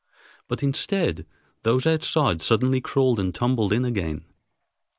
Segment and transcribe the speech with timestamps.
[0.47, 1.27] But, instead,
[1.61, 4.25] those outside suddenly crawled and tumbled in again.